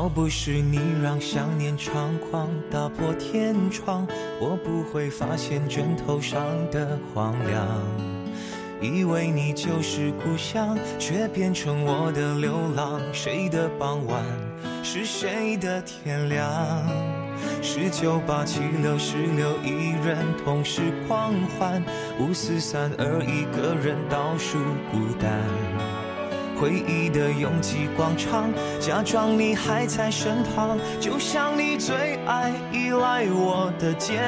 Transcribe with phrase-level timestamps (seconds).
[0.00, 4.08] 要不是你让想念猖狂打破天窗，
[4.40, 7.68] 我不会发现枕头上的荒凉。
[8.80, 12.98] 以为你就是故乡，却变成我的流浪。
[13.12, 14.24] 谁的傍晚
[14.82, 16.48] 是谁的天亮？
[17.60, 21.84] 十九八七六十六，一人同时狂欢。
[22.18, 24.56] 五四三二，一个人倒数
[24.90, 25.89] 孤单。
[26.60, 34.20] 回忆的拥挤广场，假装你还在身旁，就像你最爱依赖我的肩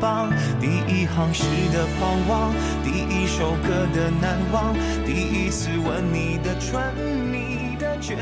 [0.00, 0.28] 膀。
[0.60, 2.52] 第一行诗的狂妄，
[2.82, 4.74] 第一首歌的难忘，
[5.06, 6.92] 第一次吻你的唇，
[7.32, 8.16] 你的倔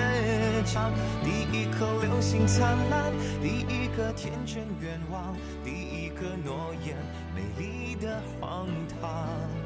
[0.67, 0.93] 强，
[1.25, 3.11] 第一颗流星灿烂，
[3.43, 6.95] 第一个天真愿望，第一个诺言，
[7.35, 8.67] 美丽的荒
[9.01, 9.58] 唐。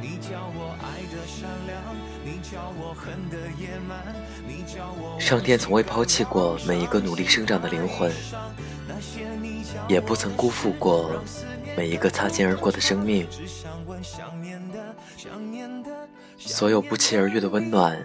[0.00, 4.14] 你叫我爱的善良，你叫我恨的野蛮，
[4.46, 8.12] 你叫我上天从未抛弃过每一个努力生长的灵魂，
[9.88, 11.20] 也不曾辜负过
[11.76, 13.26] 每一个擦肩而过的生命。
[16.36, 18.00] 所有不期而遇的温暖，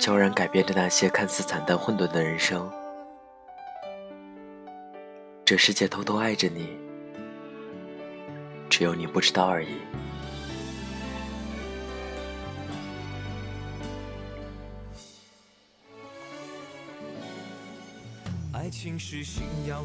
[0.00, 2.70] 悄然改变着那些看似惨淡混沌的人生。
[5.44, 6.78] 这世界偷偷爱着你，
[8.70, 9.68] 只有你不知道而已。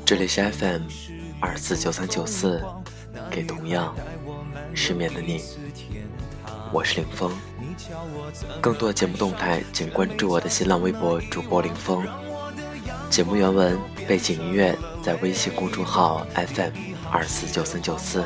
[0.06, 0.84] 这里是 FM
[1.42, 2.64] 二四九三九四，
[3.30, 3.94] 给同样
[4.74, 5.42] 失眠的你，
[6.72, 7.30] 我是林峰。
[8.62, 12.08] 更多节目动态，请关注我的新浪微博主播林峰。
[13.10, 13.78] 节目原文、
[14.08, 16.72] 背景音乐在微信公众号 FM
[17.12, 18.24] 二四九三九四。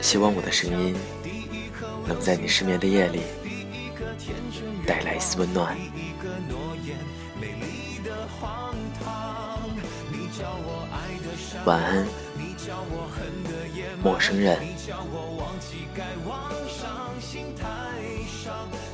[0.00, 0.96] 希望我的声音
[2.08, 3.20] 能在你失眠的夜里。
[4.84, 5.76] 带来一丝温暖。
[11.64, 12.06] 晚安，
[14.02, 14.58] 陌生人。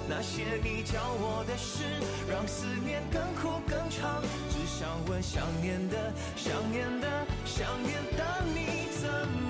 [0.08, 1.84] 那些你教我的事，
[2.28, 4.20] 让思念更苦更长。
[4.50, 7.08] 只想问想念的、想念的、
[7.44, 9.08] 想念的你怎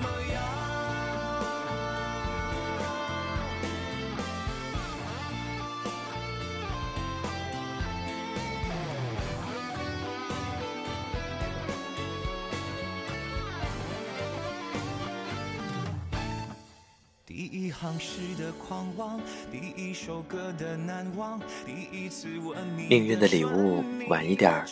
[22.87, 24.65] 命运的礼物，晚一点儿，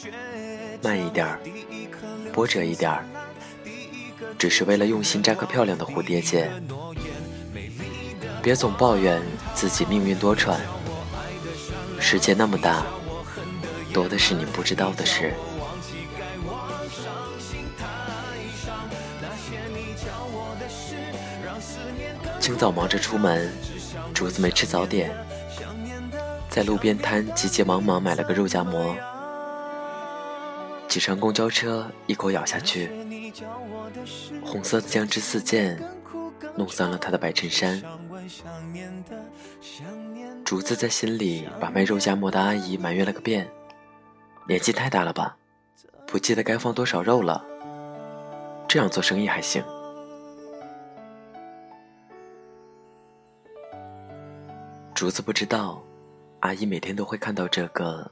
[0.83, 1.39] 慢一点儿，
[2.33, 3.05] 波折一点儿，
[4.37, 6.49] 只是为了用心摘个漂亮的蝴蝶结。
[8.41, 9.21] 别总抱怨
[9.53, 10.55] 自己命运多舛，
[11.99, 12.85] 世界那么大，
[13.93, 15.33] 多的是你不知道的事。
[22.49, 23.47] 清早忙着出门，
[24.11, 25.15] 竹子没吃早点，
[26.49, 28.95] 在路边摊急急忙忙买了个肉夹馍，
[30.87, 32.89] 挤上公交车，一口咬下去，
[34.43, 35.79] 红色的酱汁四溅，
[36.55, 37.79] 弄脏了他的白衬衫。
[40.43, 43.47] 竹子在心里把卖肉夹馍的阿姨埋怨了个遍，
[44.47, 45.37] 年纪太大了吧，
[46.07, 47.45] 不记得该放多少肉了，
[48.67, 49.63] 这样做生意还行。
[54.99, 55.81] 竹子不知道，
[56.41, 58.11] 阿姨每天都会看到这个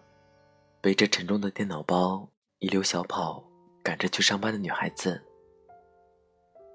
[0.80, 2.26] 背着沉重的电脑包
[2.60, 3.44] 一溜小跑
[3.84, 5.22] 赶着去上班的女孩子。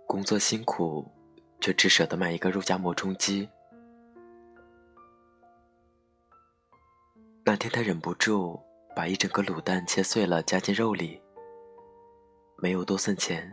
[0.06, 1.10] 工作辛苦，
[1.62, 3.48] 却只舍得买一个肉夹馍充饥。
[7.42, 8.60] 那天他忍不住
[8.94, 11.22] 把一整个卤蛋切碎了夹进肉里，
[12.58, 13.50] 没有多算钱，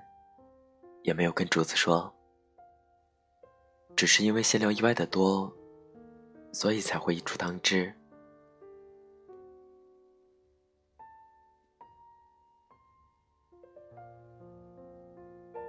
[1.03, 2.13] 也没有跟竹子说，
[3.95, 5.55] 只是因为馅料意外的多。
[6.51, 7.93] 所以才会溢出汤汁。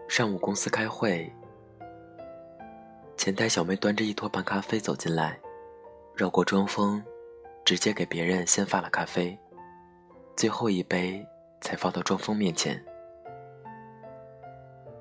[0.09, 1.32] 上午公司开会，
[3.17, 5.38] 前台小妹端着一托盘咖啡走进来，
[6.15, 7.03] 绕过庄峰，
[7.65, 9.38] 直接给别人先发了咖啡，
[10.37, 11.25] 最后一杯
[11.61, 12.85] 才放到庄峰面前。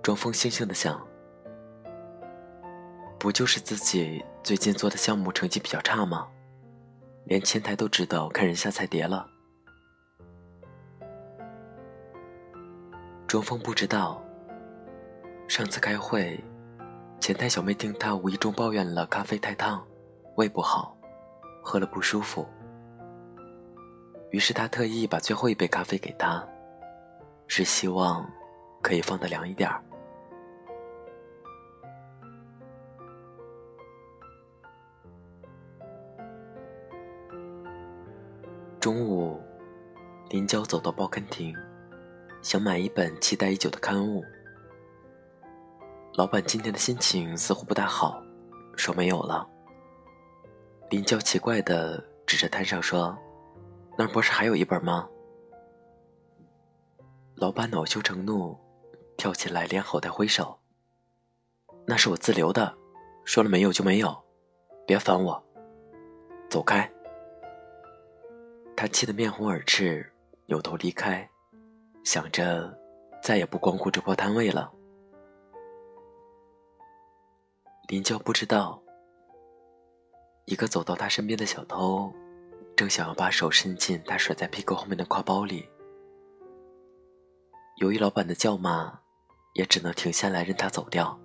[0.03, 1.03] 庄峰悻悻的想。
[3.17, 6.27] 不就是自己最近做的项目成绩比较差吗？
[7.25, 9.29] 连前台都知道看人下菜碟了。
[13.27, 14.19] 庄峰不知道，
[15.47, 16.43] 上次开会，
[17.19, 19.85] 前台小妹听他无意中抱怨了咖啡太烫，
[20.35, 20.97] 胃不好，
[21.61, 22.43] 喝了不舒服，
[24.31, 26.43] 于是他特意把最后一杯咖啡给他，
[27.45, 28.27] 是希望
[28.81, 29.79] 可以放得凉一点儿。
[38.89, 39.39] 中午，
[40.31, 41.55] 林娇走到报刊亭，
[42.41, 44.23] 想买一本期待已久的刊物。
[46.15, 48.19] 老板今天的心情似乎不大好，
[48.75, 49.47] 说没有了。
[50.89, 53.15] 林娇奇怪的指着摊上说
[53.95, 55.07] ：“那儿不是还有一本吗？”
[57.37, 58.57] 老板恼羞成怒，
[59.17, 60.57] 跳起来连吼带挥手
[61.85, 62.75] ：“那是我自留的，
[63.23, 64.19] 说了没有就没有，
[64.87, 65.43] 别烦我，
[66.49, 66.91] 走开！”
[68.81, 70.09] 他气得面红耳赤，
[70.45, 71.29] 扭头离开，
[72.05, 72.73] 想着
[73.21, 74.71] 再也不光顾这破摊位了。
[77.89, 78.81] 林娇不知道。
[80.45, 82.09] 一个走到他身边的小偷，
[82.73, 85.67] 正想要把手伸进他甩在屁股后面的挎包里。
[87.81, 88.97] 由于老板的叫骂，
[89.55, 91.19] 也只能停下来任他走掉。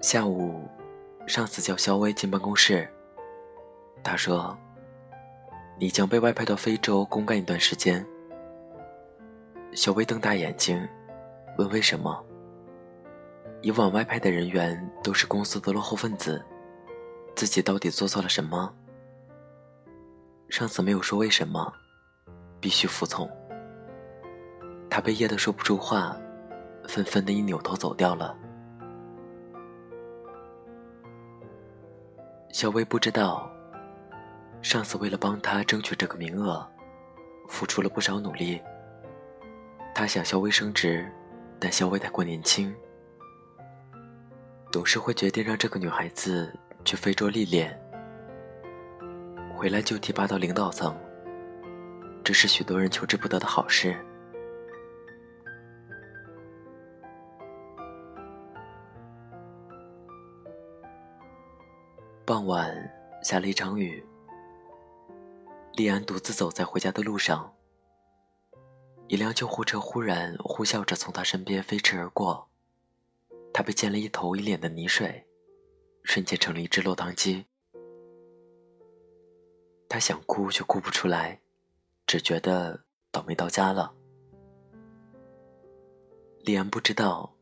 [0.00, 0.66] 下午，
[1.26, 2.90] 上司叫肖薇进办公室。
[4.02, 4.56] 他说
[5.78, 8.04] ：“你将被外派到非洲公干一段时间。”
[9.72, 10.86] 小薇瞪大眼睛，
[11.58, 12.24] 问：“为什么？”
[13.62, 16.42] 以往外派的人员都是公司的落后分子，
[17.36, 18.74] 自己到底做错了什么？
[20.48, 21.72] 上司没有说为什么，
[22.58, 23.30] 必须服从。
[24.88, 26.16] 他被噎得说不出话，
[26.88, 28.34] 愤愤的一扭头走掉了。
[32.50, 33.49] 小薇不知道，
[34.62, 36.66] 上司为了帮他争取这个名额，
[37.48, 38.60] 付出了不少努力。
[39.94, 41.10] 他想肖薇升职，
[41.58, 42.74] 但肖薇太过年轻。
[44.70, 47.76] 董事会决定让这个女孩子去非洲历练，
[49.56, 50.96] 回来就提拔到领导层。
[52.22, 53.96] 这是许多人求之不得的好事。
[62.24, 62.72] 傍晚
[63.24, 64.04] 下了一场雨，
[65.80, 67.54] 丽安独自走在回家的路上，
[69.08, 72.46] 一辆救护车忽然呼啸着从她身边飞驰而过。
[73.50, 75.26] 他被溅了一头一脸的泥水，
[76.02, 77.46] 瞬间成了一只落汤鸡。
[79.88, 81.40] 他想哭却哭不出来，
[82.06, 83.90] 只觉得倒霉到家了。
[86.42, 87.32] 李安不知道，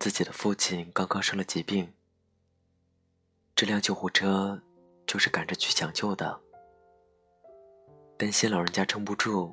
[0.00, 1.94] 自己的父亲刚刚生了疾病，
[3.54, 4.60] 这辆救护车
[5.06, 6.40] 就是赶着去抢救的。
[8.20, 9.50] 担心老人家撑不住，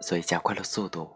[0.00, 1.14] 所以加快了速度。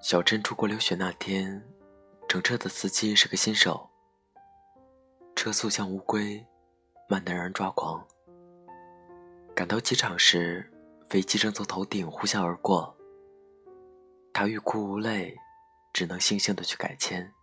[0.00, 1.60] 小镇出国留学那天，
[2.28, 3.90] 乘车的司机是个新手。
[5.34, 6.46] 车速像乌龟，
[7.08, 8.06] 慢得让人抓狂。
[9.52, 10.72] 赶到机场时，
[11.08, 12.96] 飞机正从头顶呼啸而过。
[14.32, 15.36] 他欲哭无泪，
[15.92, 17.34] 只能悻悻的去改签。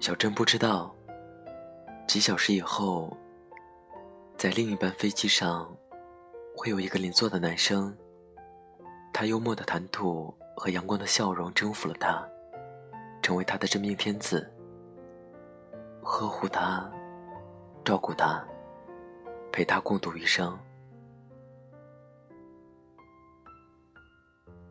[0.00, 0.94] 小镇不知道，
[2.08, 3.14] 几小时以后，
[4.38, 5.70] 在另一班飞机上，
[6.56, 7.94] 会有一个邻座的男生。
[9.12, 12.26] 他幽默的谈吐和阳光的笑容征服了他，
[13.20, 14.50] 成为他的真命天子。
[16.02, 16.90] 呵护他，
[17.84, 18.42] 照顾他，
[19.52, 20.58] 陪他共度余生。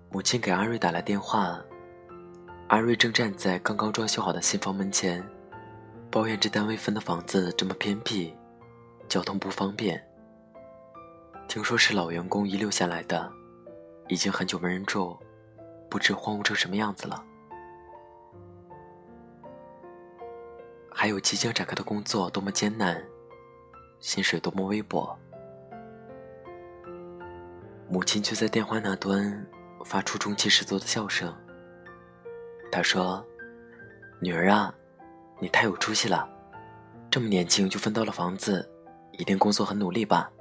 [0.09, 1.63] 母亲给阿瑞打来电话，
[2.69, 5.27] 阿瑞正站在刚刚装修好的新房门前，
[6.11, 8.31] 抱怨这单位分的房子这么偏僻，
[9.07, 9.99] 交通不方便。
[11.47, 13.31] 听说是老员工遗留下来的。
[14.07, 15.17] 已经很久没人住，
[15.89, 17.23] 不知荒芜成什么样子了。
[20.91, 23.03] 还有即将展开的工作多么艰难，
[23.99, 25.17] 薪水多么微薄。
[27.87, 29.43] 母亲却在电话那端
[29.85, 31.35] 发出中气十足的笑声。
[32.71, 33.25] 她说
[34.21, 34.73] ：“女儿啊，
[35.39, 36.27] 你太有出息了，
[37.09, 38.69] 这么年轻就分到了房子，
[39.13, 40.31] 一定工作很努力吧？”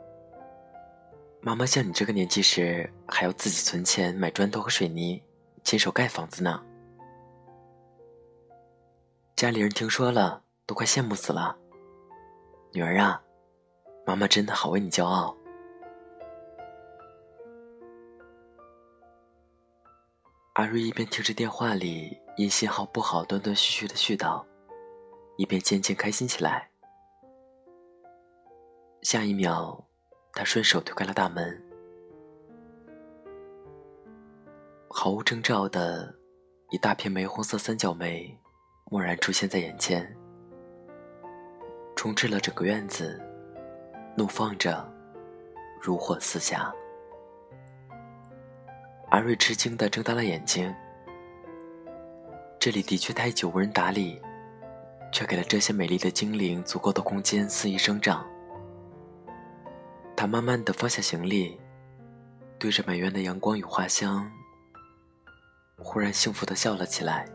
[1.41, 5.23] 妈妈像你这个年纪时，还要自己存钱买砖头和水泥，
[5.63, 6.61] 亲手盖房子呢。
[9.37, 11.57] 家里人听说了，都快羡慕死了。
[12.73, 13.23] 女儿啊，
[14.05, 15.35] 妈妈真的好为你骄傲。
[20.59, 24.45] 阿瑞一边听着电话里因信号不好断断续续的絮叨，
[25.37, 26.69] 一边渐渐开心起来。
[29.03, 29.85] 下一秒。
[30.33, 31.61] 他顺手推开了大门，
[34.89, 36.15] 毫无征兆的，
[36.71, 38.39] 一大片玫红色三角梅
[38.91, 40.17] 蓦然出现在眼前，
[41.97, 43.21] 充斥了整个院子，
[44.17, 44.89] 怒放着，
[45.81, 46.73] 如火似霞。
[49.11, 50.75] 阿瑞吃惊的睁大了眼睛。
[52.61, 54.21] 这里的确太久无人打理，
[55.13, 58.27] 却给了这些美丽的精灵足够的空间肆意生长。
[60.15, 61.59] 他慢慢的放下行李，
[62.59, 64.31] 对着满院的阳光与花香，
[65.79, 67.27] 忽然幸福的笑了起来。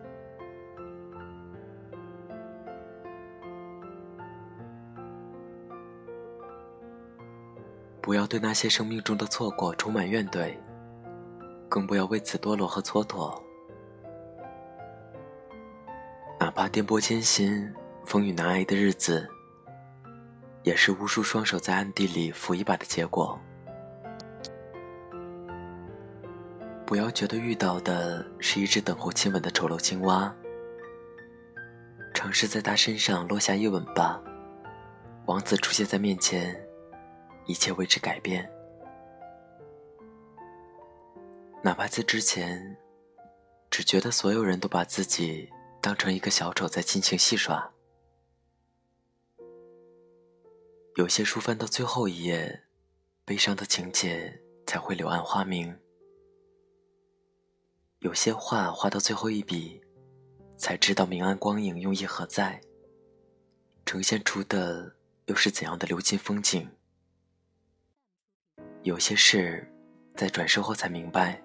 [8.01, 10.53] 不要对那些生命中的错过充满怨怼，
[11.73, 13.35] 更不要为此堕落和蹉跎。
[16.39, 17.73] 哪怕颠簸艰辛、
[18.05, 19.27] 风雨难挨的日子，
[20.61, 23.41] 也是无数双手在暗地里扶一把的结果。
[26.85, 30.31] 不要觉得遇到的是一只等候亲吻的丑陋青蛙，
[32.13, 34.21] 尝试在它身上落下一吻吧。
[35.25, 36.55] 王子出现在面前，
[37.47, 38.47] 一切为之改变。
[41.63, 42.77] 哪怕在之前，
[43.71, 45.49] 只觉得所有人都把自己。
[45.83, 47.69] 当成一个小丑在尽情戏耍。
[50.95, 52.63] 有些书翻到最后一页，
[53.25, 55.75] 悲伤的情节才会柳暗花明；
[57.99, 59.83] 有些画画到最后一笔，
[60.55, 62.61] 才知道明暗光影用意何在，
[63.85, 66.71] 呈现出的又是怎样的流金风景。
[68.83, 69.69] 有些事，
[70.15, 71.42] 在转身后才明白，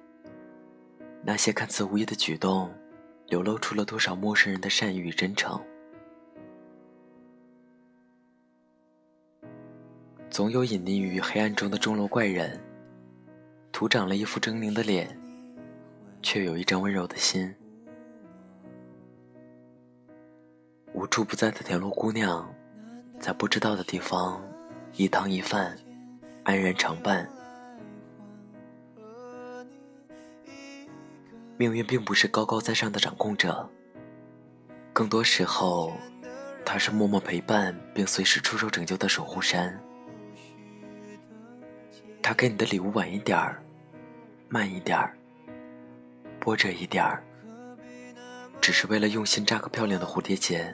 [1.29, 2.73] 那些看似无意的举动。
[3.27, 5.61] 流露出了多少陌生人的善意与真诚？
[10.31, 12.59] 总有隐匿于黑暗中的钟楼怪人，
[13.71, 15.15] 徒长了一副狰狞的脸，
[16.23, 17.55] 却有一张温柔的心。
[20.95, 22.51] 无处不在的田螺姑娘，
[23.21, 24.43] 在不知道的地方，
[24.95, 25.77] 一汤一饭，
[26.45, 27.29] 安然常伴。
[31.59, 33.69] 命运并不是高高在上的掌控者，
[34.93, 35.93] 更多时候，
[36.65, 39.77] 他是默默陪伴并随时出手拯救的守护神。
[42.23, 43.61] 他给你的礼物晚一点儿，
[44.49, 45.19] 慢一点儿，
[46.39, 47.25] 波折一点儿，
[48.61, 50.73] 只是为了用心扎个漂亮的蝴蝶结。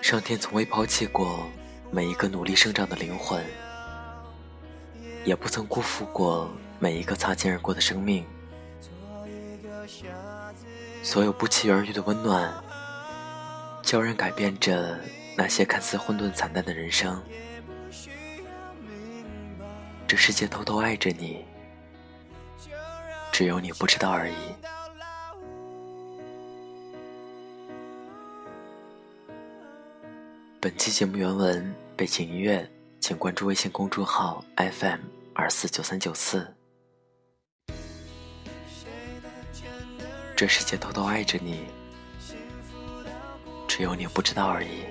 [0.00, 1.46] 上天从未抛弃过
[1.90, 3.44] 每一个努力生长的灵魂。
[5.24, 8.24] 也不曾辜负过每一个擦肩而过的生命，
[11.02, 12.52] 所有不期而遇的温暖，
[13.82, 15.00] 悄然改变着
[15.36, 17.22] 那些看似混沌惨淡的人生。
[20.06, 21.42] 这世界偷偷爱着你，
[23.32, 24.34] 只有你不知道而已。
[30.60, 32.70] 本期节目原文背景音乐。
[33.06, 34.98] 请关注微信公众号 FM
[35.34, 36.50] 二四九三九四。
[40.34, 41.66] 这世界偷偷爱着你，
[43.68, 44.86] 只有你不知道而已。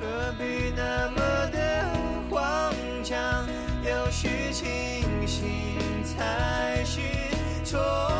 [0.00, 1.20] 何必那么
[1.50, 1.92] 的
[2.30, 3.46] 慌张？
[3.84, 5.44] 有时清醒
[6.02, 7.02] 才是
[7.66, 8.11] 错。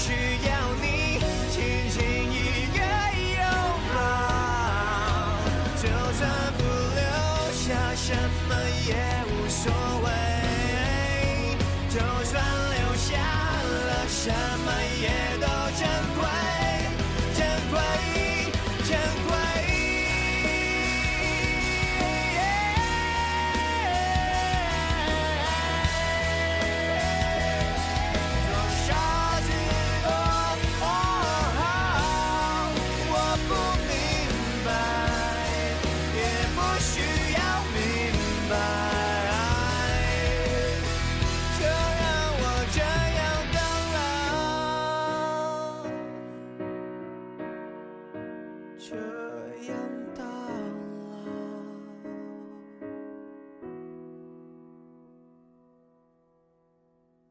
[0.00, 0.12] 需
[0.48, 2.00] 要你轻轻
[2.32, 2.34] 一
[2.72, 2.78] 个
[3.36, 3.38] 拥
[3.92, 3.98] 抱，
[5.76, 6.20] 就算
[6.56, 7.00] 不留
[7.52, 8.08] 下什
[8.48, 8.50] 么
[8.88, 8.90] 也
[9.28, 9.62] 无所
[10.02, 10.08] 谓，
[11.90, 14.32] 就算留下了什
[14.64, 14.66] 么
[15.02, 15.29] 也。